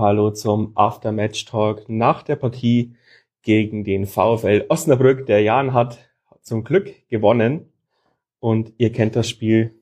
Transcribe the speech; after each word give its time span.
Hallo 0.00 0.30
zum 0.30 0.72
Aftermatch 0.76 1.44
Talk 1.44 1.90
nach 1.90 2.22
der 2.22 2.36
Partie 2.36 2.96
gegen 3.42 3.84
den 3.84 4.06
VfL 4.06 4.64
Osnabrück. 4.70 5.26
Der 5.26 5.42
Jan 5.42 5.74
hat 5.74 6.10
zum 6.40 6.64
Glück 6.64 7.06
gewonnen 7.10 7.70
und 8.38 8.72
ihr 8.78 8.92
kennt 8.92 9.14
das 9.14 9.28
Spiel. 9.28 9.78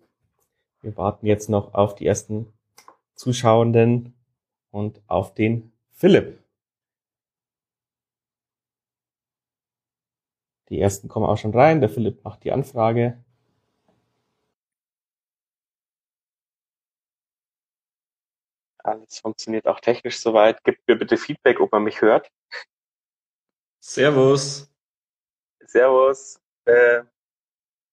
Wir 0.82 0.96
warten 0.96 1.24
jetzt 1.24 1.48
noch 1.48 1.72
auf 1.74 1.94
die 1.94 2.04
ersten 2.04 2.52
Zuschauenden 3.14 4.12
und 4.72 5.00
auf 5.06 5.34
den 5.34 5.70
Philipp. 5.92 6.42
Die 10.68 10.80
ersten 10.80 11.06
kommen 11.06 11.26
auch 11.26 11.38
schon 11.38 11.54
rein. 11.54 11.78
Der 11.78 11.90
Philipp 11.90 12.24
macht 12.24 12.42
die 12.42 12.50
Anfrage. 12.50 13.22
Alles 18.88 19.18
funktioniert 19.18 19.66
auch 19.66 19.80
technisch 19.80 20.18
soweit. 20.18 20.64
Gebt 20.64 20.86
mir 20.88 20.96
bitte 20.96 21.16
Feedback, 21.16 21.60
ob 21.60 21.72
man 21.72 21.84
mich 21.84 22.00
hört. 22.00 22.30
Servus. 23.80 24.70
Servus. 25.66 26.40
Äh, 26.64 27.02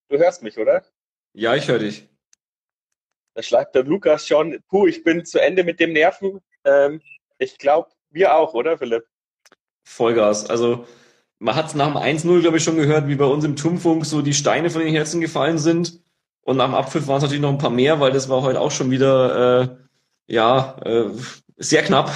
du 0.10 0.18
hörst 0.18 0.42
mich, 0.42 0.58
oder? 0.58 0.86
Ja, 1.34 1.56
ich 1.56 1.68
höre 1.68 1.80
dich. 1.80 2.08
Da 3.34 3.44
schreibt 3.44 3.76
der 3.76 3.84
Lukas 3.84 4.26
schon, 4.26 4.64
puh, 4.70 4.88
ich 4.88 5.04
bin 5.04 5.26
zu 5.26 5.42
Ende 5.42 5.66
mit 5.66 5.82
dem 5.82 5.92
Nerven. 5.92 6.40
Ähm, 6.64 7.02
ich 7.38 7.58
glaube, 7.58 7.90
wir 8.10 8.34
auch, 8.34 8.54
oder 8.54 8.78
Philipp? 8.78 9.06
Vollgas. 9.84 10.50
Also 10.50 10.88
man 11.40 11.56
hat 11.56 11.76
nach 11.76 11.88
dem 11.88 11.98
1-0, 11.98 12.40
glaube 12.40 12.58
ich, 12.58 12.64
schon 12.64 12.78
gehört, 12.78 13.08
wie 13.08 13.16
bei 13.16 13.26
uns 13.26 13.44
im 13.44 13.58
Turmfunk 13.58 14.06
so 14.06 14.22
die 14.22 14.34
Steine 14.34 14.70
von 14.70 14.82
den 14.82 14.94
Herzen 14.94 15.20
gefallen 15.20 15.58
sind. 15.58 16.02
Und 16.42 16.58
nach 16.58 16.66
dem 16.66 16.76
Abpfiff 16.76 17.08
waren 17.08 17.18
es 17.18 17.24
natürlich 17.24 17.42
noch 17.42 17.50
ein 17.50 17.58
paar 17.58 17.70
mehr, 17.70 18.00
weil 18.00 18.14
das 18.14 18.30
war 18.30 18.42
heute 18.42 18.62
auch 18.62 18.72
schon 18.72 18.92
wieder 18.92 19.62
äh, 19.62 19.85
ja, 20.28 20.78
äh, 20.84 21.10
sehr 21.58 21.84
knapp 21.84 22.12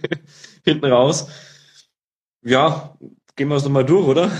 hinten 0.64 0.86
raus. 0.86 1.28
Ja, 2.42 2.96
gehen 3.36 3.48
wir 3.48 3.56
es 3.56 3.64
nochmal 3.64 3.84
durch, 3.84 4.06
oder? 4.06 4.30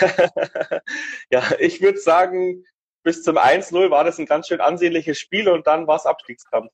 ja, 1.30 1.42
ich 1.58 1.80
würde 1.82 1.98
sagen, 1.98 2.64
bis 3.02 3.22
zum 3.22 3.36
1-0 3.36 3.90
war 3.90 4.04
das 4.04 4.18
ein 4.18 4.26
ganz 4.26 4.48
schön 4.48 4.60
ansehnliches 4.60 5.18
Spiel 5.18 5.48
und 5.48 5.66
dann 5.66 5.86
war 5.86 5.96
es 5.96 6.06
Abstiegskampf. 6.06 6.72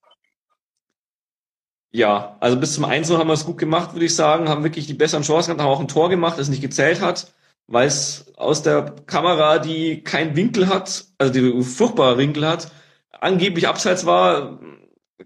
Ja, 1.93 2.37
also 2.41 2.59
bis 2.59 2.75
zum 2.75 2.85
1-0 2.85 3.17
haben 3.17 3.29
wir 3.29 3.35
es 3.35 3.47
gut 3.47 3.59
gemacht, 3.59 3.95
würde 3.95 4.05
ich 4.05 4.15
sagen, 4.15 4.49
haben 4.49 4.65
wirklich 4.65 4.87
die 4.87 4.95
besseren 4.95 5.23
Chancen 5.23 5.49
gehabt, 5.49 5.63
haben 5.63 5.71
auch 5.71 5.81
ein 5.81 5.89
Tor 5.89 6.11
gemacht, 6.11 6.39
das 6.39 6.49
nicht 6.49 6.61
gezählt 6.61 7.01
hat, 7.01 7.33
weil 7.69 7.87
es 7.87 8.33
aus 8.37 8.63
der 8.63 8.95
Kamera, 9.07 9.59
die 9.59 10.05
keinen 10.05 10.37
Winkel 10.37 10.69
hat, 10.69 11.07
also 11.19 11.33
die 11.33 11.63
furchtbare 11.63 12.19
Winkel 12.19 12.47
hat, 12.47 12.71
angeblich 13.13 13.67
abseits 13.67 14.05
war, 14.05 14.59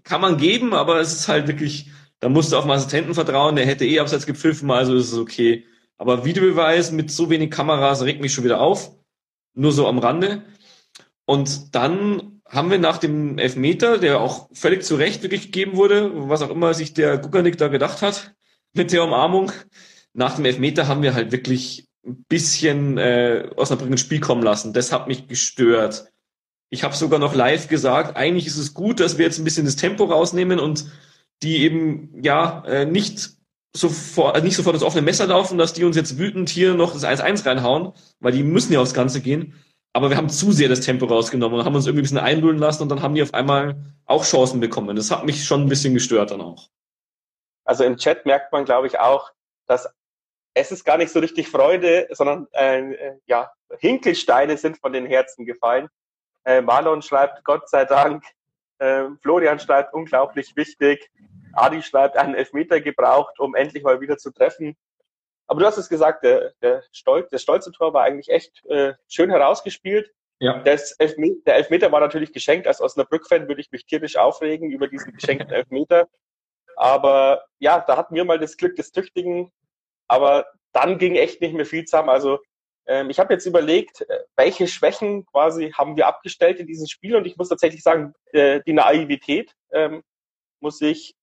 kann 0.03 0.21
man 0.21 0.37
geben, 0.37 0.73
aber 0.73 0.99
es 0.99 1.13
ist 1.13 1.27
halt 1.27 1.47
wirklich, 1.47 1.91
da 2.19 2.29
musst 2.29 2.51
du 2.51 2.57
auf 2.57 2.63
den 2.63 2.71
Assistenten 2.71 3.13
vertrauen, 3.13 3.55
der 3.55 3.65
hätte 3.65 3.85
eh 3.85 3.99
abseits 3.99 4.25
gepfiffen, 4.25 4.71
also 4.71 4.95
ist 4.95 5.11
es 5.11 5.17
okay. 5.17 5.65
Aber 5.97 6.25
Videobeweis 6.25 6.91
mit 6.91 7.11
so 7.11 7.29
wenig 7.29 7.51
Kameras 7.51 8.03
regt 8.03 8.21
mich 8.21 8.33
schon 8.33 8.43
wieder 8.43 8.61
auf. 8.61 8.91
Nur 9.53 9.71
so 9.71 9.87
am 9.87 9.99
Rande. 9.99 10.43
Und 11.25 11.75
dann 11.75 12.41
haben 12.45 12.71
wir 12.71 12.79
nach 12.79 12.97
dem 12.97 13.37
Elfmeter, 13.37 13.97
der 13.97 14.19
auch 14.19 14.49
völlig 14.53 14.83
zu 14.83 14.95
Recht 14.95 15.23
wirklich 15.23 15.51
gegeben 15.51 15.77
wurde, 15.77 16.11
was 16.29 16.41
auch 16.41 16.49
immer 16.49 16.73
sich 16.73 16.93
der 16.93 17.17
Guckernick 17.17 17.57
da 17.57 17.67
gedacht 17.67 18.01
hat 18.01 18.33
mit 18.73 18.91
der 18.91 19.03
Umarmung, 19.03 19.51
nach 20.13 20.35
dem 20.35 20.45
Elfmeter 20.45 20.87
haben 20.87 21.03
wir 21.03 21.13
halt 21.13 21.31
wirklich 21.31 21.87
ein 22.05 22.25
bisschen 22.27 22.97
äh, 22.97 23.49
Osnabrück 23.55 23.89
ins 23.89 24.01
Spiel 24.01 24.19
kommen 24.19 24.43
lassen. 24.43 24.73
Das 24.73 24.91
hat 24.91 25.07
mich 25.07 25.27
gestört. 25.27 26.10
Ich 26.71 26.83
habe 26.83 26.95
sogar 26.95 27.19
noch 27.19 27.35
live 27.35 27.67
gesagt, 27.67 28.15
eigentlich 28.15 28.47
ist 28.47 28.57
es 28.57 28.73
gut, 28.73 28.99
dass 28.99 29.17
wir 29.17 29.25
jetzt 29.25 29.37
ein 29.37 29.43
bisschen 29.43 29.65
das 29.65 29.75
Tempo 29.75 30.05
rausnehmen 30.05 30.59
und 30.59 30.85
die 31.43 31.57
eben 31.63 32.23
ja 32.23 32.63
äh, 32.65 32.85
nicht 32.85 33.31
sofort, 33.75 34.37
äh, 34.37 34.41
nicht 34.41 34.55
sofort 34.55 34.75
das 34.75 34.83
offene 34.83 35.01
Messer 35.01 35.27
laufen, 35.27 35.57
dass 35.57 35.73
die 35.73 35.83
uns 35.83 35.97
jetzt 35.97 36.17
wütend 36.17 36.49
hier 36.49 36.73
noch 36.73 36.93
das 36.93 37.03
1-1 37.03 37.45
reinhauen, 37.45 37.91
weil 38.19 38.31
die 38.31 38.43
müssen 38.43 38.71
ja 38.71 38.79
aufs 38.79 38.93
Ganze 38.93 39.21
gehen. 39.21 39.53
Aber 39.93 40.09
wir 40.09 40.15
haben 40.15 40.29
zu 40.29 40.53
sehr 40.53 40.69
das 40.69 40.79
Tempo 40.79 41.05
rausgenommen 41.05 41.59
und 41.59 41.65
haben 41.65 41.75
uns 41.75 41.85
irgendwie 41.85 42.01
ein 42.01 42.03
bisschen 42.03 42.17
einlullen 42.19 42.57
lassen 42.57 42.83
und 42.83 42.89
dann 42.89 43.01
haben 43.01 43.15
die 43.15 43.23
auf 43.23 43.33
einmal 43.33 43.75
auch 44.05 44.23
Chancen 44.23 44.61
bekommen. 44.61 44.95
Das 44.95 45.11
hat 45.11 45.25
mich 45.25 45.43
schon 45.43 45.63
ein 45.63 45.69
bisschen 45.69 45.93
gestört 45.93 46.31
dann 46.31 46.39
auch. 46.39 46.69
Also 47.65 47.83
im 47.83 47.97
Chat 47.97 48.25
merkt 48.25 48.53
man, 48.53 48.63
glaube 48.63 48.87
ich, 48.87 48.97
auch, 48.99 49.31
dass 49.67 49.89
es 50.53 50.71
ist 50.71 50.85
gar 50.85 50.97
nicht 50.97 51.11
so 51.11 51.19
richtig 51.19 51.47
Freude, 51.47 52.07
sondern 52.11 52.47
äh, 52.51 53.17
ja, 53.25 53.51
Hinkelsteine 53.79 54.57
sind 54.57 54.77
von 54.77 54.93
den 54.93 55.05
Herzen 55.05 55.45
gefallen. 55.45 55.87
Äh, 56.45 56.61
Marlon 56.61 57.01
schreibt, 57.01 57.43
Gott 57.43 57.69
sei 57.69 57.85
Dank. 57.85 58.23
Äh, 58.79 59.05
Florian 59.21 59.59
schreibt, 59.59 59.93
unglaublich 59.93 60.55
wichtig. 60.55 61.11
Adi 61.53 61.81
schreibt, 61.81 62.17
einen 62.17 62.35
Elfmeter 62.35 62.81
gebraucht, 62.81 63.39
um 63.39 63.55
endlich 63.55 63.83
mal 63.83 64.01
wieder 64.01 64.17
zu 64.17 64.31
treffen. 64.31 64.75
Aber 65.47 65.59
du 65.59 65.65
hast 65.65 65.77
es 65.77 65.89
gesagt, 65.89 66.23
der, 66.23 66.53
der, 66.61 66.81
Stolz, 66.91 67.29
das 67.29 67.41
stolze 67.41 67.71
Tor 67.71 67.93
war 67.93 68.03
eigentlich 68.03 68.29
echt 68.29 68.65
äh, 68.67 68.93
schön 69.07 69.29
herausgespielt. 69.29 70.11
Ja. 70.39 70.59
Das 70.63 70.93
Elfmeter, 70.93 71.41
der 71.45 71.55
Elfmeter 71.55 71.91
war 71.91 71.99
natürlich 71.99 72.33
geschenkt. 72.33 72.67
Als 72.67 72.81
Osnabrück-Fan 72.81 73.47
würde 73.47 73.61
ich 73.61 73.71
mich 73.71 73.85
tierisch 73.85 74.15
aufregen 74.15 74.71
über 74.71 74.87
diesen 74.87 75.13
geschenkten 75.13 75.51
Elfmeter. 75.51 76.07
Aber 76.77 77.43
ja, 77.59 77.79
da 77.85 77.97
hatten 77.97 78.15
wir 78.15 78.25
mal 78.25 78.39
das 78.39 78.57
Glück 78.57 78.75
des 78.75 78.91
Tüchtigen. 78.91 79.51
Aber 80.07 80.47
dann 80.71 80.97
ging 80.97 81.15
echt 81.15 81.41
nicht 81.41 81.53
mehr 81.53 81.65
viel 81.65 81.85
zusammen. 81.85 82.09
Also 82.09 82.39
ich 83.09 83.19
habe 83.19 83.33
jetzt 83.33 83.45
überlegt, 83.45 84.01
äh, 84.01 84.19
welche 84.35 84.67
Schwächen 84.67 85.25
quasi 85.25 85.71
haben 85.71 85.95
wir 85.95 86.07
abgestellt 86.07 86.59
in 86.59 86.67
diesem 86.67 86.87
Spiel 86.87 87.15
und 87.15 87.25
ich 87.25 87.37
muss 87.37 87.49
tatsächlich 87.49 87.83
sagen, 87.83 88.13
äh, 88.33 88.61
die 88.65 88.73
Naivität 88.73 89.53
ähm, 89.71 90.03
muss 90.59 90.81
ich 90.81 91.15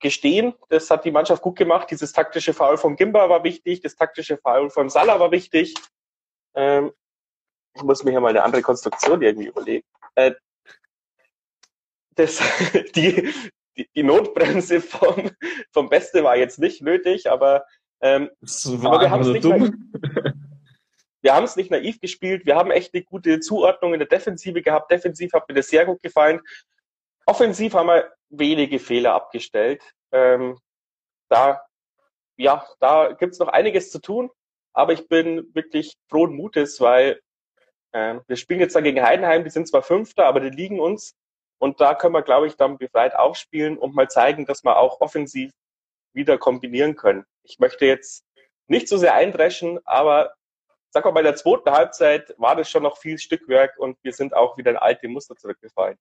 gestehen. 0.00 0.54
Das 0.68 0.90
hat 0.90 1.04
die 1.04 1.10
Mannschaft 1.10 1.42
gut 1.42 1.56
gemacht. 1.56 1.90
Dieses 1.90 2.12
taktische 2.12 2.54
Foul 2.54 2.76
von 2.76 2.96
Gimba 2.96 3.28
war 3.28 3.44
wichtig, 3.44 3.80
das 3.80 3.96
taktische 3.96 4.38
Foul 4.38 4.70
von 4.70 4.88
Salah 4.88 5.18
war 5.18 5.30
wichtig. 5.30 5.74
Ähm, 6.54 6.92
ich 7.74 7.82
muss 7.82 8.04
mir 8.04 8.10
hier 8.10 8.20
mal 8.20 8.30
eine 8.30 8.42
andere 8.42 8.62
Konstruktion 8.62 9.22
irgendwie 9.22 9.48
überlegen. 9.48 9.86
Äh, 10.14 10.32
das, 12.14 12.40
die, 12.96 13.32
die, 13.94 14.02
Notbremse 14.02 14.80
vom, 14.80 15.30
vom 15.72 15.88
Beste 15.88 16.24
war 16.24 16.36
jetzt 16.36 16.58
nicht 16.58 16.82
nötig, 16.82 17.30
aber, 17.30 17.64
ähm, 18.00 18.30
aber 18.82 19.00
wir 19.00 19.10
haben 19.10 19.22
es 19.22 19.28
nicht 19.28 19.44
dumm. 19.44 19.92
wir 21.28 21.34
haben 21.34 21.44
es 21.44 21.56
nicht 21.56 21.70
naiv 21.70 22.00
gespielt. 22.00 22.46
Wir 22.46 22.56
haben 22.56 22.70
echt 22.70 22.94
eine 22.94 23.04
gute 23.04 23.38
Zuordnung 23.40 23.92
in 23.92 23.98
der 23.98 24.08
Defensive 24.08 24.62
gehabt. 24.62 24.90
Defensiv 24.90 25.34
hat 25.34 25.46
mir 25.46 25.56
das 25.56 25.68
sehr 25.68 25.84
gut 25.84 26.02
gefallen. 26.02 26.40
Offensiv 27.26 27.74
haben 27.74 27.88
wir 27.88 28.10
wenige 28.30 28.78
Fehler 28.78 29.12
abgestellt. 29.12 29.82
Ähm, 30.10 30.58
da, 31.28 31.60
ja, 32.38 32.66
da 32.80 33.12
gibt's 33.12 33.38
noch 33.40 33.48
einiges 33.48 33.90
zu 33.90 34.00
tun. 34.00 34.30
Aber 34.72 34.94
ich 34.94 35.06
bin 35.06 35.54
wirklich 35.54 35.98
frohen 36.08 36.34
Mutes, 36.34 36.80
weil 36.80 37.20
äh, 37.92 38.20
wir 38.26 38.36
spielen 38.36 38.60
jetzt 38.60 38.74
dann 38.74 38.84
gegen 38.84 39.02
Heidenheim. 39.02 39.44
Die 39.44 39.50
sind 39.50 39.68
zwar 39.68 39.82
Fünfter, 39.82 40.24
aber 40.24 40.40
die 40.40 40.48
liegen 40.48 40.80
uns. 40.80 41.14
Und 41.58 41.82
da 41.82 41.94
können 41.94 42.14
wir, 42.14 42.22
glaube 42.22 42.46
ich, 42.46 42.56
dann 42.56 42.78
befreit 42.78 43.14
aufspielen 43.14 43.76
und 43.76 43.94
mal 43.94 44.08
zeigen, 44.08 44.46
dass 44.46 44.64
wir 44.64 44.78
auch 44.78 45.02
offensiv 45.02 45.52
wieder 46.14 46.38
kombinieren 46.38 46.96
können. 46.96 47.26
Ich 47.42 47.58
möchte 47.58 47.84
jetzt 47.84 48.24
nicht 48.66 48.88
so 48.88 48.96
sehr 48.96 49.12
eindreschen, 49.12 49.78
aber 49.84 50.37
sag 50.90 51.04
mal, 51.04 51.12
bei 51.12 51.22
der 51.22 51.36
zweiten 51.36 51.70
Halbzeit 51.70 52.34
war 52.38 52.56
das 52.56 52.70
schon 52.70 52.82
noch 52.82 52.98
viel 52.98 53.18
Stückwerk 53.18 53.78
und 53.78 53.96
wir 54.02 54.12
sind 54.12 54.34
auch 54.34 54.56
wieder 54.56 54.70
in 54.70 54.76
alte 54.76 55.08
Muster 55.08 55.36
zurückgefallen. 55.36 55.96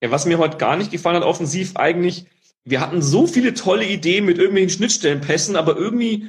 Ja, 0.00 0.10
was 0.10 0.26
mir 0.26 0.38
heute 0.38 0.58
gar 0.58 0.76
nicht 0.76 0.90
gefallen 0.90 1.16
hat, 1.16 1.24
offensiv 1.24 1.76
eigentlich, 1.76 2.26
wir 2.64 2.80
hatten 2.80 3.00
so 3.00 3.26
viele 3.26 3.54
tolle 3.54 3.84
Ideen 3.84 4.24
mit 4.24 4.38
irgendwelchen 4.38 4.70
Schnittstellenpässen, 4.70 5.56
aber 5.56 5.76
irgendwie, 5.76 6.28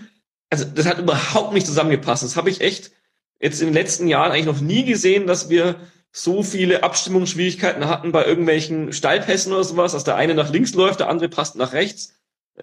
also 0.49 0.65
das 0.65 0.85
hat 0.85 0.99
überhaupt 0.99 1.53
nicht 1.53 1.65
zusammengepasst. 1.65 2.23
Das 2.23 2.35
habe 2.35 2.49
ich 2.49 2.61
echt 2.61 2.91
jetzt 3.39 3.61
in 3.61 3.67
den 3.67 3.73
letzten 3.73 4.07
Jahren 4.07 4.31
eigentlich 4.31 4.45
noch 4.45 4.61
nie 4.61 4.85
gesehen, 4.85 5.27
dass 5.27 5.49
wir 5.49 5.75
so 6.11 6.43
viele 6.43 6.83
Abstimmungsschwierigkeiten 6.83 7.87
hatten 7.87 8.11
bei 8.11 8.25
irgendwelchen 8.25 8.93
Steilpässen 8.93 9.51
oder 9.51 9.63
sowas, 9.63 9.91
dass 9.91 10.03
der 10.03 10.15
eine 10.15 10.33
nach 10.33 10.51
links 10.51 10.73
läuft, 10.73 10.99
der 10.99 11.09
andere 11.09 11.29
passt 11.29 11.55
nach 11.55 11.73
rechts. 11.73 12.13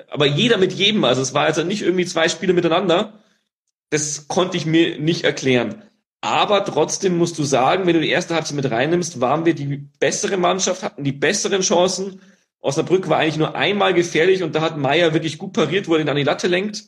Aber 0.09 0.27
jeder 0.27 0.57
mit 0.57 0.73
jedem, 0.73 1.05
also 1.05 1.23
es 1.23 1.35
war 1.35 1.45
also 1.45 1.63
nicht 1.63 1.83
irgendwie 1.83 2.07
zwei 2.07 2.29
Spiele 2.29 2.53
miteinander, 2.53 3.24
das 3.95 4.27
konnte 4.27 4.57
ich 4.57 4.67
mir 4.67 4.99
nicht 4.99 5.23
erklären. 5.25 5.83
Aber 6.21 6.65
trotzdem 6.65 7.17
musst 7.17 7.39
du 7.39 7.45
sagen, 7.45 7.87
wenn 7.87 7.95
du 7.95 8.01
die 8.01 8.11
erste 8.11 8.35
Halbzeit 8.35 8.57
mit 8.57 8.71
reinnimmst, 8.71 9.21
waren 9.21 9.45
wir 9.45 9.55
die 9.55 9.89
bessere 10.01 10.37
Mannschaft, 10.37 10.83
hatten 10.83 11.05
die 11.05 11.13
besseren 11.13 11.61
Chancen. 11.61 12.21
Osnabrück 12.61 13.09
war 13.09 13.19
eigentlich 13.19 13.37
nur 13.37 13.55
einmal 13.55 13.95
gefährlich 13.95 14.43
und 14.43 14.55
da 14.55 14.63
hat 14.63 14.79
Meier 14.79 15.13
wirklich 15.13 15.39
gut 15.39 15.53
pariert, 15.53 15.87
wo 15.87 15.95
er 15.95 15.99
den 15.99 16.09
an 16.09 16.17
die 16.17 16.25
Latte 16.25 16.49
lenkt. 16.49 16.87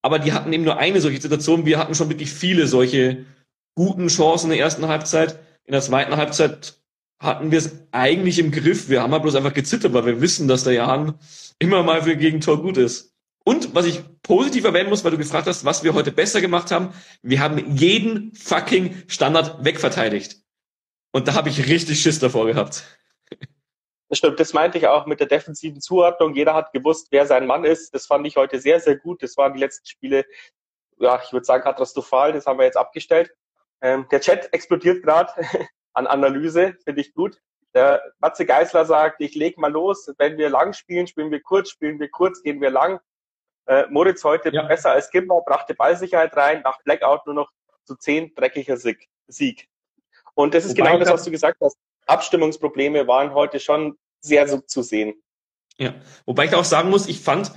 Aber 0.00 0.18
die 0.18 0.32
hatten 0.32 0.52
eben 0.52 0.64
nur 0.64 0.78
eine 0.78 1.00
solche 1.00 1.20
Situation. 1.20 1.66
Wir 1.66 1.78
hatten 1.78 1.94
schon 1.94 2.08
wirklich 2.08 2.30
viele 2.30 2.66
solche 2.66 3.26
guten 3.74 4.06
Chancen 4.06 4.46
in 4.46 4.56
der 4.56 4.64
ersten 4.64 4.88
Halbzeit. 4.88 5.38
In 5.64 5.72
der 5.72 5.82
zweiten 5.82 6.16
Halbzeit 6.16 6.80
hatten 7.18 7.50
wir 7.50 7.58
es 7.58 7.72
eigentlich 7.92 8.38
im 8.38 8.50
Griff. 8.50 8.88
Wir 8.88 9.02
haben 9.02 9.12
halt 9.12 9.24
bloß 9.24 9.34
einfach 9.34 9.52
gezittert, 9.52 9.92
weil 9.92 10.06
wir 10.06 10.20
wissen, 10.22 10.48
dass 10.48 10.64
der 10.64 10.74
Jan 10.74 11.18
immer 11.58 11.82
mal 11.82 12.04
für 12.04 12.16
Gegentor 12.16 12.62
gut 12.62 12.78
ist. 12.78 13.15
Und 13.48 13.76
was 13.76 13.86
ich 13.86 14.02
positiv 14.22 14.64
erwähnen 14.64 14.90
muss, 14.90 15.04
weil 15.04 15.12
du 15.12 15.18
gefragt 15.18 15.46
hast, 15.46 15.64
was 15.64 15.84
wir 15.84 15.94
heute 15.94 16.10
besser 16.10 16.40
gemacht 16.40 16.72
haben, 16.72 16.92
wir 17.22 17.38
haben 17.38 17.76
jeden 17.76 18.34
fucking 18.34 19.04
Standard 19.06 19.64
wegverteidigt. 19.64 20.38
Und 21.12 21.28
da 21.28 21.34
habe 21.34 21.48
ich 21.48 21.68
richtig 21.68 22.00
Schiss 22.00 22.18
davor 22.18 22.46
gehabt. 22.46 22.82
Das 24.08 24.18
stimmt, 24.18 24.40
das 24.40 24.52
meinte 24.52 24.78
ich 24.78 24.88
auch 24.88 25.06
mit 25.06 25.20
der 25.20 25.28
defensiven 25.28 25.80
Zuordnung. 25.80 26.34
Jeder 26.34 26.54
hat 26.54 26.72
gewusst, 26.72 27.06
wer 27.12 27.24
sein 27.24 27.46
Mann 27.46 27.64
ist. 27.64 27.94
Das 27.94 28.06
fand 28.06 28.26
ich 28.26 28.34
heute 28.34 28.58
sehr, 28.58 28.80
sehr 28.80 28.96
gut. 28.96 29.22
Das 29.22 29.36
waren 29.36 29.54
die 29.54 29.60
letzten 29.60 29.86
Spiele, 29.86 30.24
ja, 30.98 31.20
ich 31.24 31.32
würde 31.32 31.46
sagen, 31.46 31.62
katastrophal. 31.62 32.32
Das 32.32 32.46
haben 32.46 32.58
wir 32.58 32.66
jetzt 32.66 32.76
abgestellt. 32.76 33.32
Ähm, 33.80 34.06
der 34.10 34.20
Chat 34.20 34.52
explodiert 34.52 35.04
gerade 35.04 35.32
an 35.92 36.08
Analyse, 36.08 36.74
finde 36.82 37.00
ich 37.00 37.14
gut. 37.14 37.40
Der 37.74 38.02
Matze 38.18 38.44
Geisler 38.44 38.86
sagt, 38.86 39.20
ich 39.20 39.36
leg 39.36 39.56
mal 39.56 39.70
los. 39.70 40.12
Wenn 40.18 40.36
wir 40.36 40.50
lang 40.50 40.72
spielen, 40.72 41.06
spielen 41.06 41.30
wir 41.30 41.40
kurz, 41.40 41.70
spielen 41.70 42.00
wir 42.00 42.08
kurz, 42.08 42.42
gehen 42.42 42.60
wir 42.60 42.70
lang. 42.70 42.98
Äh, 43.66 43.84
Moritz 43.90 44.22
heute 44.24 44.52
ja. 44.52 44.62
besser 44.62 44.92
als 44.92 45.10
Gimmer, 45.10 45.40
brachte 45.44 45.74
Ballsicherheit 45.74 46.36
rein, 46.36 46.62
nach 46.62 46.80
Blackout 46.82 47.26
nur 47.26 47.34
noch 47.34 47.50
zu 47.84 47.96
zehn 47.96 48.34
dreckiger 48.34 48.76
Sieg. 48.76 49.68
Und 50.34 50.54
das 50.54 50.64
ist 50.64 50.78
Wobei 50.78 50.90
genau 50.90 50.98
das, 50.98 51.12
was 51.12 51.24
du 51.24 51.30
gesagt 51.30 51.58
hast. 51.60 51.76
Abstimmungsprobleme 52.06 53.06
waren 53.06 53.34
heute 53.34 53.58
schon 53.58 53.96
sehr 54.20 54.46
so 54.46 54.58
zu 54.60 54.82
sehen. 54.82 55.14
Ja, 55.78 55.94
wobei 56.24 56.44
ich 56.44 56.54
auch 56.54 56.64
sagen 56.64 56.90
muss, 56.90 57.08
ich 57.08 57.20
fand 57.20 57.52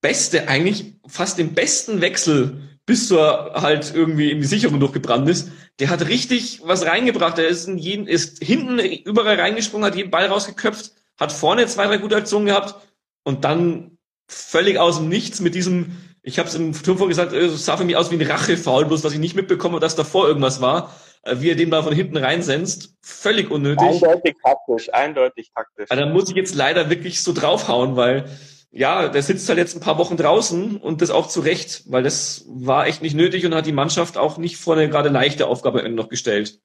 beste 0.00 0.48
eigentlich 0.48 1.00
fast 1.06 1.38
den 1.38 1.54
besten 1.54 2.00
Wechsel, 2.00 2.78
bis 2.84 3.10
er 3.10 3.52
halt 3.54 3.94
irgendwie 3.94 4.30
in 4.30 4.40
die 4.40 4.46
Sicherung 4.46 4.78
durchgebrannt 4.80 5.28
ist. 5.28 5.50
Der 5.78 5.90
hat 5.90 6.08
richtig 6.08 6.60
was 6.64 6.86
reingebracht. 6.86 7.38
Er 7.38 7.48
ist, 7.48 7.66
in 7.66 7.78
jeden, 7.78 8.06
ist 8.06 8.42
hinten 8.42 8.78
überall 8.78 9.38
reingesprungen, 9.38 9.86
hat 9.86 9.96
jeden 9.96 10.10
Ball 10.10 10.26
rausgeköpft, 10.26 10.92
hat 11.18 11.32
vorne 11.32 11.66
zwei, 11.66 11.86
drei 11.86 11.98
gute 11.98 12.16
Aktionen 12.16 12.46
gehabt 12.46 12.76
und 13.24 13.44
dann 13.44 13.95
völlig 14.28 14.78
aus 14.78 14.98
dem 14.98 15.08
Nichts 15.08 15.40
mit 15.40 15.54
diesem, 15.54 15.96
ich 16.22 16.38
habe 16.38 16.48
es 16.48 16.54
im 16.54 16.72
Turm 16.72 17.08
gesagt, 17.08 17.32
es 17.32 17.64
sah 17.64 17.76
für 17.76 17.84
mich 17.84 17.96
aus 17.96 18.10
wie 18.10 18.16
ein 18.16 18.26
Rachefaul, 18.26 18.86
bloß 18.86 19.04
was 19.04 19.12
ich 19.12 19.18
nicht 19.18 19.36
mitbekomme, 19.36 19.80
dass 19.80 19.96
davor 19.96 20.26
irgendwas 20.26 20.60
war. 20.60 20.92
Äh, 21.26 21.40
wie 21.40 21.50
er 21.50 21.56
den 21.56 21.70
Ball 21.70 21.82
von 21.82 21.92
hinten 21.92 22.16
reinsenzt. 22.16 22.94
Völlig 23.02 23.50
unnötig. 23.50 23.86
Eindeutig 23.86 24.36
taktisch, 24.42 24.94
eindeutig 24.94 25.50
taktisch. 25.54 25.90
Aber 25.90 26.00
da 26.00 26.06
muss 26.06 26.30
ich 26.30 26.36
jetzt 26.36 26.54
leider 26.54 26.88
wirklich 26.88 27.22
so 27.22 27.32
draufhauen, 27.32 27.96
weil 27.96 28.26
ja, 28.70 29.08
der 29.08 29.22
sitzt 29.22 29.48
halt 29.48 29.58
jetzt 29.58 29.74
ein 29.74 29.80
paar 29.80 29.98
Wochen 29.98 30.16
draußen 30.16 30.76
und 30.76 31.00
das 31.00 31.10
auch 31.10 31.26
zu 31.28 31.40
Recht, 31.40 31.84
weil 31.86 32.02
das 32.02 32.44
war 32.46 32.86
echt 32.86 33.02
nicht 33.02 33.16
nötig 33.16 33.46
und 33.46 33.54
hat 33.54 33.66
die 33.66 33.72
Mannschaft 33.72 34.18
auch 34.18 34.36
nicht 34.38 34.58
vor 34.58 34.76
eine 34.76 34.88
gerade 34.88 35.08
leichte 35.08 35.46
Aufgabe 35.46 35.88
noch 35.88 36.08
gestellt. 36.08 36.60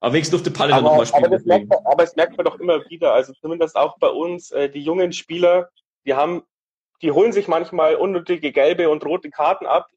Aber 0.00 0.12
wenigstens 0.12 0.32
durfte 0.32 0.50
Palle 0.50 0.72
dann 0.72 0.84
nochmal 0.84 1.06
spielen. 1.06 1.24
Aber 1.24 1.36
das, 1.36 1.46
merkt 1.46 1.68
man, 1.68 1.78
aber 1.84 2.04
das 2.04 2.16
merkt 2.16 2.36
man 2.36 2.44
doch 2.44 2.60
immer 2.60 2.84
wieder. 2.90 3.14
Also 3.14 3.32
zumindest 3.32 3.76
auch 3.76 3.98
bei 3.98 4.08
uns, 4.08 4.50
äh, 4.50 4.68
die 4.68 4.82
jungen 4.82 5.12
Spieler, 5.12 5.70
die 6.06 6.14
haben, 6.14 6.42
die 7.02 7.12
holen 7.12 7.32
sich 7.32 7.48
manchmal 7.48 7.96
unnötige 7.96 8.52
gelbe 8.52 8.88
und 8.90 9.04
rote 9.04 9.30
Karten 9.30 9.66
ab. 9.66 9.88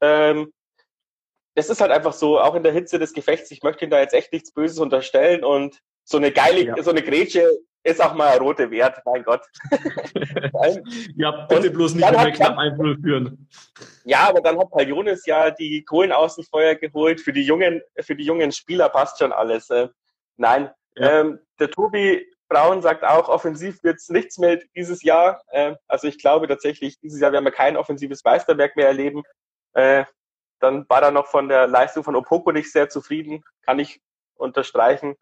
Ähm, 0.00 0.52
das 1.54 1.68
ist 1.68 1.80
halt 1.80 1.90
einfach 1.90 2.12
so, 2.12 2.40
auch 2.40 2.54
in 2.54 2.62
der 2.62 2.72
Hitze 2.72 2.98
des 2.98 3.12
Gefechts, 3.12 3.50
ich 3.50 3.62
möchte 3.62 3.84
ihm 3.84 3.90
da 3.90 4.00
jetzt 4.00 4.14
echt 4.14 4.32
nichts 4.32 4.52
Böses 4.52 4.78
unterstellen 4.78 5.44
und 5.44 5.80
so 6.04 6.16
eine 6.16 6.32
geile, 6.32 6.64
ja. 6.64 6.82
so 6.82 6.90
eine 6.90 7.02
Grätsche 7.02 7.48
ist 7.82 8.00
auch 8.00 8.14
mal 8.14 8.28
eine 8.28 8.40
rote 8.40 8.70
Wert, 8.70 9.00
mein 9.04 9.22
Gott. 9.24 9.42
ja, 11.16 11.46
bitte 11.46 11.68
und 11.68 11.72
bloß 11.72 11.94
nicht 11.94 12.10
mehr 12.10 12.32
knapp 12.32 12.58
1 12.58 12.76
führen. 13.02 13.48
Ja, 14.04 14.28
aber 14.28 14.40
dann 14.40 14.58
hat 14.58 14.70
Paljonis 14.70 15.24
ja 15.24 15.50
die 15.50 15.82
Kohlen 15.84 16.12
aus 16.12 16.36
dem 16.36 16.44
Feuer 16.44 16.74
geholt. 16.74 17.20
Für 17.20 17.32
die 17.32 17.42
jungen, 17.42 17.80
für 18.00 18.14
die 18.14 18.24
jungen 18.24 18.52
Spieler 18.52 18.90
passt 18.90 19.18
schon 19.18 19.32
alles. 19.32 19.70
Äh. 19.70 19.88
Nein, 20.36 20.70
ja. 20.96 21.20
ähm, 21.20 21.38
der 21.58 21.70
Tobi 21.70 22.26
Braun 22.50 22.82
sagt 22.82 23.04
auch, 23.04 23.28
offensiv 23.28 23.82
wird's 23.84 24.08
nichts 24.08 24.36
mehr 24.36 24.58
dieses 24.74 25.02
Jahr. 25.02 25.40
Äh, 25.52 25.76
also 25.86 26.08
ich 26.08 26.18
glaube 26.18 26.48
tatsächlich, 26.48 26.98
dieses 26.98 27.20
Jahr 27.20 27.32
werden 27.32 27.44
wir 27.44 27.52
kein 27.52 27.76
offensives 27.76 28.24
Meisterwerk 28.24 28.76
mehr 28.76 28.88
erleben. 28.88 29.22
Äh, 29.72 30.04
dann 30.58 30.84
war 30.88 31.02
er 31.02 31.12
noch 31.12 31.28
von 31.28 31.48
der 31.48 31.68
Leistung 31.68 32.04
von 32.04 32.16
Opoko 32.16 32.52
nicht 32.52 32.70
sehr 32.70 32.88
zufrieden, 32.88 33.42
kann 33.62 33.78
ich 33.78 34.00
unterstreichen. 34.34 35.14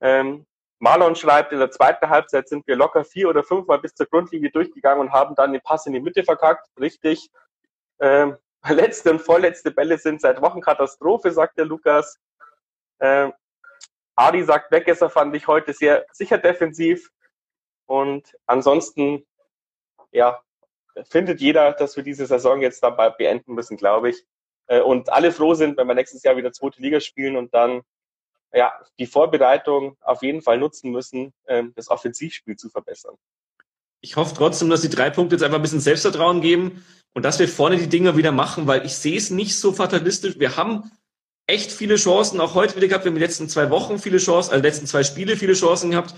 Ähm, 0.00 0.46
Marlon 0.78 1.14
schreibt, 1.14 1.52
in 1.52 1.60
der 1.60 1.70
zweiten 1.70 2.08
Halbzeit 2.08 2.48
sind 2.48 2.66
wir 2.66 2.74
locker 2.74 3.04
vier 3.04 3.28
oder 3.28 3.44
fünfmal 3.44 3.78
bis 3.78 3.94
zur 3.94 4.06
Grundlinie 4.06 4.50
durchgegangen 4.50 5.00
und 5.00 5.12
haben 5.12 5.34
dann 5.36 5.52
den 5.52 5.60
Pass 5.60 5.86
in 5.86 5.92
die 5.92 6.00
Mitte 6.00 6.24
verkackt. 6.24 6.66
Richtig. 6.80 7.30
Ähm, 8.00 8.36
letzte 8.68 9.10
und 9.10 9.20
vorletzte 9.20 9.70
Bälle 9.70 9.98
sind 9.98 10.22
seit 10.22 10.40
Wochen 10.40 10.62
Katastrophe, 10.62 11.30
sagt 11.30 11.58
der 11.58 11.66
Lukas. 11.66 12.18
Ähm, 12.98 13.32
Adi 14.14 14.44
sagt, 14.44 14.70
Weggesser 14.70 15.10
fand 15.10 15.34
ich 15.34 15.46
heute 15.46 15.72
sehr 15.72 16.06
sicher 16.12 16.38
defensiv. 16.38 17.10
Und 17.86 18.36
ansonsten, 18.46 19.26
ja, 20.10 20.40
findet 21.08 21.40
jeder, 21.40 21.72
dass 21.72 21.96
wir 21.96 22.02
diese 22.02 22.26
Saison 22.26 22.60
jetzt 22.60 22.82
dabei 22.82 23.10
beenden 23.10 23.54
müssen, 23.54 23.76
glaube 23.76 24.10
ich. 24.10 24.24
Äh, 24.66 24.80
und 24.80 25.10
alle 25.10 25.32
froh 25.32 25.54
sind, 25.54 25.76
wenn 25.76 25.86
wir 25.86 25.94
nächstes 25.94 26.22
Jahr 26.22 26.36
wieder 26.36 26.52
zweite 26.52 26.80
Liga 26.82 27.00
spielen 27.00 27.36
und 27.36 27.54
dann 27.54 27.82
ja, 28.54 28.72
die 28.98 29.06
Vorbereitung 29.06 29.96
auf 30.00 30.22
jeden 30.22 30.42
Fall 30.42 30.58
nutzen 30.58 30.90
müssen, 30.90 31.32
ähm, 31.46 31.72
das 31.74 31.88
Offensivspiel 31.88 32.56
zu 32.56 32.68
verbessern. 32.68 33.16
Ich 34.00 34.16
hoffe 34.16 34.34
trotzdem, 34.36 34.68
dass 34.68 34.82
die 34.82 34.90
drei 34.90 35.10
Punkte 35.10 35.36
jetzt 35.36 35.42
einfach 35.42 35.58
ein 35.58 35.62
bisschen 35.62 35.80
Selbstvertrauen 35.80 36.40
geben 36.40 36.84
und 37.14 37.24
dass 37.24 37.38
wir 37.38 37.48
vorne 37.48 37.76
die 37.76 37.88
Dinger 37.88 38.16
wieder 38.16 38.32
machen, 38.32 38.66
weil 38.66 38.84
ich 38.84 38.96
sehe 38.96 39.16
es 39.16 39.30
nicht 39.30 39.58
so 39.58 39.72
fatalistisch. 39.72 40.38
Wir 40.38 40.56
haben 40.56 40.90
echt 41.46 41.72
viele 41.72 41.96
Chancen, 41.96 42.40
auch 42.40 42.54
heute 42.54 42.76
wieder 42.76 42.88
gehabt. 42.88 43.04
Wir 43.04 43.10
haben 43.10 43.16
die 43.16 43.22
letzten 43.22 43.48
zwei 43.48 43.70
Wochen 43.70 43.98
viele 43.98 44.18
Chancen, 44.18 44.52
also 44.52 44.62
die 44.62 44.68
letzten 44.68 44.86
zwei 44.86 45.04
Spiele 45.04 45.36
viele 45.36 45.54
Chancen 45.54 45.90
gehabt. 45.90 46.14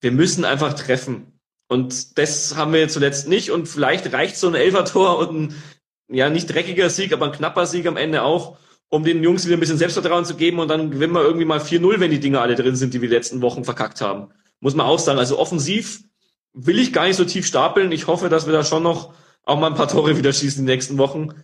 Wir 0.00 0.12
müssen 0.12 0.44
einfach 0.44 0.74
treffen. 0.74 1.32
Und 1.68 2.18
das 2.18 2.56
haben 2.56 2.72
wir 2.72 2.88
zuletzt 2.88 3.28
nicht. 3.28 3.50
Und 3.50 3.66
vielleicht 3.66 4.12
reicht 4.12 4.36
so 4.36 4.48
ein 4.48 4.54
Elfertor 4.54 5.18
und 5.18 5.36
ein 5.36 5.62
ja, 6.08 6.30
nicht 6.30 6.46
dreckiger 6.46 6.90
Sieg, 6.90 7.12
aber 7.12 7.26
ein 7.26 7.32
knapper 7.32 7.66
Sieg 7.66 7.86
am 7.86 7.96
Ende 7.96 8.22
auch, 8.22 8.58
um 8.88 9.02
den 9.02 9.22
Jungs 9.22 9.46
wieder 9.46 9.56
ein 9.56 9.60
bisschen 9.60 9.78
Selbstvertrauen 9.78 10.24
zu 10.24 10.36
geben 10.36 10.60
und 10.60 10.68
dann 10.68 10.92
gewinnen 10.92 11.14
wir 11.14 11.22
irgendwie 11.22 11.44
mal 11.44 11.58
4-0, 11.58 11.98
wenn 11.98 12.12
die 12.12 12.20
Dinge 12.20 12.40
alle 12.40 12.54
drin 12.54 12.76
sind, 12.76 12.94
die 12.94 13.00
wir 13.00 13.08
die 13.08 13.14
letzten 13.14 13.42
Wochen 13.42 13.64
verkackt 13.64 14.00
haben. 14.00 14.28
Muss 14.60 14.76
man 14.76 14.86
auch 14.86 15.00
sagen. 15.00 15.18
Also 15.18 15.38
offensiv 15.38 16.04
will 16.52 16.78
ich 16.78 16.92
gar 16.92 17.06
nicht 17.06 17.16
so 17.16 17.24
tief 17.24 17.46
stapeln. 17.46 17.90
Ich 17.90 18.06
hoffe, 18.06 18.28
dass 18.28 18.46
wir 18.46 18.52
da 18.52 18.64
schon 18.64 18.82
noch 18.82 19.12
auch 19.42 19.58
mal 19.58 19.68
ein 19.68 19.74
paar 19.74 19.88
Tore 19.88 20.16
wieder 20.16 20.32
schießen 20.32 20.60
in 20.60 20.66
den 20.66 20.74
nächsten 20.74 20.98
Wochen. 20.98 21.34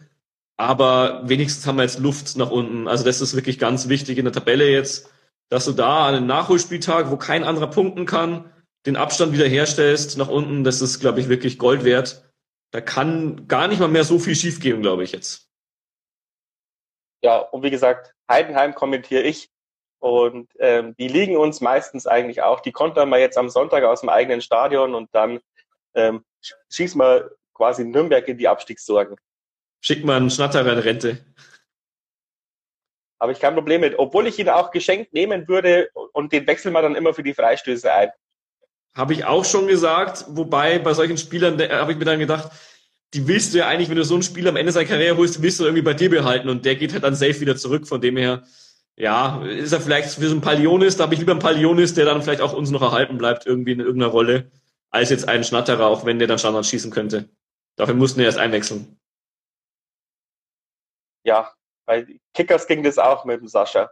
Aber 0.57 1.23
wenigstens 1.29 1.67
haben 1.67 1.77
wir 1.77 1.83
jetzt 1.83 1.99
Luft 1.99 2.37
nach 2.37 2.51
unten. 2.51 2.89
Also 2.89 3.05
das 3.05 3.21
ist 3.21 3.35
wirklich 3.35 3.59
ganz 3.59 3.89
wichtig 3.89 4.19
in 4.19 4.25
der 4.25 4.33
Tabelle 4.33 4.69
jetzt, 4.69 5.11
dass 5.49 5.65
du 5.65 5.73
da 5.73 6.07
an 6.07 6.15
einem 6.15 6.27
Nachholspieltag, 6.27 7.11
wo 7.11 7.17
kein 7.17 7.45
anderer 7.45 7.69
punkten 7.69 8.07
kann, 8.07 8.51
den 8.87 8.97
Abstand 8.97 9.33
wieder 9.33 9.47
herstellst 9.47 10.17
nach 10.19 10.29
unten. 10.29 10.65
Das 10.65 10.81
ist, 10.81 11.01
glaube 11.01 11.21
ich, 11.21 11.29
wirklich 11.29 11.59
Gold 11.59 11.85
wert 11.85 12.23
da 12.73 12.81
kann 12.81 13.47
gar 13.47 13.69
nicht 13.69 13.79
mal 13.79 13.89
mehr 13.89 14.05
so 14.05 14.19
viel 14.19 14.35
schiefgehen, 14.35 14.83
glaube 14.83 15.05
ich 15.05 15.13
jetzt. 15.13 15.49
Ja, 17.23 17.39
und 17.39 17.63
wie 17.63 17.71
gesagt, 17.71 18.15
Heidenheim 18.29 18.75
kommentiere 18.75 19.23
ich. 19.23 19.51
Und 20.01 20.51
ähm, 20.59 20.97
die 20.97 21.07
liegen 21.07 21.37
uns 21.37 21.61
meistens 21.61 22.09
eigentlich 22.09 22.43
auch. 22.43 22.59
Die 22.61 22.73
kontern 22.73 23.11
wir 23.11 23.19
jetzt 23.19 23.39
am 23.39 23.51
Sonntag 23.51 23.85
aus 23.85 24.01
dem 24.01 24.09
eigenen 24.09 24.41
Stadion 24.41 24.97
und 24.97 25.15
dann 25.15 25.39
ähm, 25.95 26.25
schießen 26.71 27.01
wir 27.01 27.31
quasi 27.55 27.85
Nürnberg 27.85 28.27
in 28.27 28.39
die 28.39 28.49
Abstiegssorgen. 28.49 29.17
Schickt 29.83 30.05
man 30.05 30.17
einen 30.17 30.31
Schnatterer 30.31 30.73
in 30.73 30.79
Rente. 30.79 31.19
Habe 33.21 33.33
ich 33.33 33.41
kein 33.41 33.55
Problem 33.55 33.81
mit. 33.81 33.99
Obwohl 33.99 34.29
ich 34.29 34.39
ihn 34.39 34.49
auch 34.49 34.71
geschenkt 34.71 35.13
nehmen 35.13 35.47
würde 35.49 35.91
und 36.13 36.33
den 36.33 36.47
wechseln 36.47 36.73
wir 36.73 36.83
dann 36.83 36.95
immer 36.95 37.13
für 37.13 37.25
die 37.25 37.35
Freistöße 37.35 37.93
ein. 37.93 38.11
Habe 38.95 39.13
ich 39.13 39.25
auch 39.25 39.45
schon 39.45 39.67
gesagt, 39.67 40.25
wobei 40.29 40.79
bei 40.79 40.95
solchen 40.95 41.19
Spielern 41.19 41.61
habe 41.61 41.93
ich 41.93 41.99
mir 41.99 42.05
dann 42.05 42.21
gedacht, 42.21 42.53
die 43.13 43.27
willst 43.27 43.53
du 43.53 43.59
ja 43.59 43.67
eigentlich, 43.67 43.89
wenn 43.89 43.97
du 43.97 44.05
so 44.05 44.15
einen 44.15 44.23
Spieler 44.23 44.51
am 44.51 44.57
Ende 44.57 44.71
seiner 44.71 44.89
Karriere 44.89 45.17
holst, 45.17 45.43
willst 45.43 45.59
du 45.59 45.65
irgendwie 45.65 45.83
bei 45.83 45.95
dir 45.95 46.11
behalten 46.11 46.49
und 46.49 46.65
der 46.65 46.77
geht 46.77 46.93
halt 46.93 47.03
dann 47.03 47.15
safe 47.15 47.41
wieder 47.41 47.57
zurück. 47.57 47.89
Von 47.89 48.01
dem 48.01 48.17
her, 48.17 48.45
ja, 48.97 49.45
ist 49.45 49.73
er 49.73 49.81
vielleicht 49.81 50.11
für 50.11 50.29
so 50.29 50.35
ein 50.35 50.41
Palionis, 50.41 50.97
da 50.97 51.05
habe 51.05 51.15
ich 51.15 51.21
lieber 51.21 51.33
einen 51.33 51.41
Palionis, 51.41 51.95
der 51.95 52.05
dann 52.05 52.23
vielleicht 52.23 52.41
auch 52.41 52.53
uns 52.53 52.71
noch 52.71 52.83
erhalten 52.83 53.19
bleibt, 53.19 53.47
irgendwie 53.47 53.73
in 53.73 53.81
irgendeiner 53.81 54.13
Rolle, 54.13 54.51
als 54.91 55.11
jetzt 55.11 55.29
einen 55.29 55.45
Schnatterer, 55.45 55.87
auch 55.87 56.05
wenn 56.05 56.19
der 56.19 56.29
dann 56.29 56.39
Standard 56.39 56.67
schießen 56.67 56.91
könnte. 56.91 57.29
Dafür 57.77 57.95
mussten 57.95 58.19
wir 58.19 58.27
erst 58.27 58.39
einwechseln. 58.39 58.99
Ja, 61.25 61.53
bei 61.87 62.07
Kickers 62.35 62.67
ging 62.67 62.83
das 62.83 62.99
auch 62.99 63.25
mit 63.25 63.41
dem 63.41 63.49
Sascha. 63.49 63.91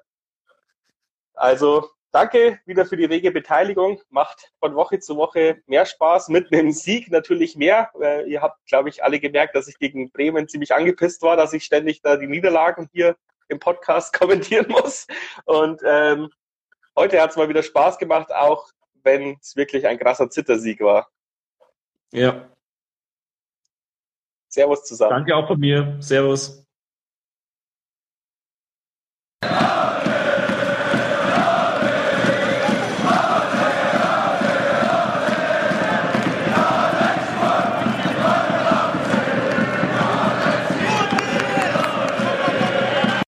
Also 1.35 1.91
Danke 2.13 2.59
wieder 2.67 2.87
für 2.87 2.97
die 2.97 3.05
rege 3.05 3.31
Beteiligung. 3.31 4.01
Macht 4.09 4.51
von 4.59 4.75
Woche 4.75 4.99
zu 4.99 5.17
Woche 5.17 5.63
mehr 5.67 5.87
Spaß. 5.87 6.29
Mit 6.29 6.53
einem 6.53 6.73
Sieg 6.73 7.09
natürlich 7.11 7.55
mehr. 7.55 7.93
Äh, 8.01 8.29
ihr 8.29 8.43
habt, 8.43 8.67
glaube 8.67 8.89
ich, 8.89 9.05
alle 9.05 9.21
gemerkt, 9.21 9.55
dass 9.55 9.69
ich 9.69 9.79
gegen 9.79 10.11
Bremen 10.11 10.49
ziemlich 10.49 10.75
angepisst 10.75 11.23
war, 11.23 11.37
dass 11.37 11.53
ich 11.53 11.65
ständig 11.65 12.03
da 12.03 12.17
die 12.17 12.27
Niederlagen 12.27 12.89
hier 12.93 13.17
im 13.47 13.61
Podcast 13.61 14.13
kommentieren 14.19 14.67
muss. 14.69 15.07
Und 15.45 15.83
ähm, 15.85 16.31
heute 16.97 17.21
hat 17.21 17.31
es 17.31 17.37
mal 17.37 17.49
wieder 17.49 17.63
Spaß 17.63 17.99
gemacht, 17.99 18.35
auch 18.35 18.71
wenn 19.05 19.39
es 19.41 19.55
wirklich 19.55 19.87
ein 19.87 19.99
krasser 19.99 20.29
Zittersieg 20.31 20.81
war. 20.81 21.09
Ja. 22.13 22.51
Servus 24.49 24.83
zusammen. 24.83 25.11
Danke 25.11 25.37
auch 25.37 25.47
von 25.47 25.61
mir. 25.61 25.97
Servus. 26.01 26.67